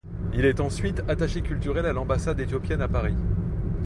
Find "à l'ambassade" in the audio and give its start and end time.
1.85-2.39